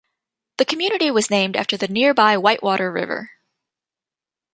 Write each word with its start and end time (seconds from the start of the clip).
The 0.57 0.65
community 0.65 1.11
was 1.11 1.29
named 1.29 1.55
after 1.55 1.77
the 1.77 1.87
nearby 1.87 2.35
Whitewater 2.35 2.91
River. 2.91 3.29